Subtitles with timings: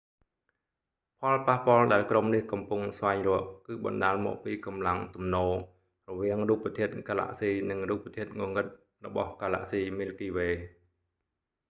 [1.19, 5.51] ផលប៉ះពាល់ដែលក្រុមនេះកំពុងស្វែងរកគឺបណ្តាលមកពីកម្លាំងទំនោរ
[6.09, 8.65] រវាងរូបធាតុកាឡាក់ស៊ីនិងរូបធាតុងងឹត
[9.05, 10.79] របស់កាឡាក់ស៊ីមីលគីវេ miky way